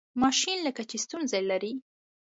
ماشین 0.23 0.57
لکه 0.67 0.83
چې 0.89 0.97
ستونزه 1.05 1.39
لري. 1.49 1.73